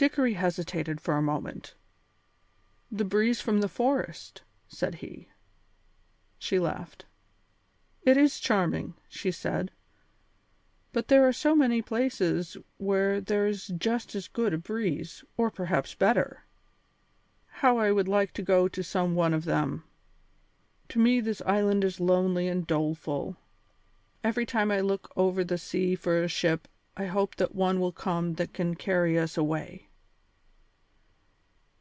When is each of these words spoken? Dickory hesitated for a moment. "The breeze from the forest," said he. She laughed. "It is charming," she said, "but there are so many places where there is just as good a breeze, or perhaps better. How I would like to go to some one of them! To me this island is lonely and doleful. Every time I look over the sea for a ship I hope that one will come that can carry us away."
Dickory 0.00 0.32
hesitated 0.32 0.98
for 0.98 1.18
a 1.18 1.20
moment. 1.20 1.74
"The 2.90 3.04
breeze 3.04 3.42
from 3.42 3.60
the 3.60 3.68
forest," 3.68 4.40
said 4.66 4.94
he. 4.94 5.28
She 6.38 6.58
laughed. 6.58 7.04
"It 8.00 8.16
is 8.16 8.40
charming," 8.40 8.94
she 9.10 9.30
said, 9.30 9.70
"but 10.94 11.08
there 11.08 11.28
are 11.28 11.34
so 11.34 11.54
many 11.54 11.82
places 11.82 12.56
where 12.78 13.20
there 13.20 13.46
is 13.46 13.66
just 13.76 14.14
as 14.14 14.26
good 14.26 14.54
a 14.54 14.56
breeze, 14.56 15.22
or 15.36 15.50
perhaps 15.50 15.94
better. 15.94 16.46
How 17.46 17.76
I 17.76 17.92
would 17.92 18.08
like 18.08 18.32
to 18.32 18.42
go 18.42 18.68
to 18.68 18.82
some 18.82 19.14
one 19.14 19.34
of 19.34 19.44
them! 19.44 19.84
To 20.88 20.98
me 20.98 21.20
this 21.20 21.42
island 21.42 21.84
is 21.84 22.00
lonely 22.00 22.48
and 22.48 22.66
doleful. 22.66 23.36
Every 24.24 24.46
time 24.46 24.70
I 24.70 24.80
look 24.80 25.12
over 25.14 25.44
the 25.44 25.58
sea 25.58 25.94
for 25.94 26.22
a 26.22 26.26
ship 26.26 26.68
I 26.96 27.04
hope 27.04 27.36
that 27.36 27.54
one 27.54 27.78
will 27.80 27.92
come 27.92 28.36
that 28.36 28.54
can 28.54 28.76
carry 28.76 29.18
us 29.18 29.36
away." 29.36 29.88